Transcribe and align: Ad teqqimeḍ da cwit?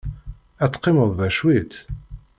Ad 0.63 0.69
teqqimeḍ 0.71 1.09
da 1.19 1.29
cwit? 1.37 1.73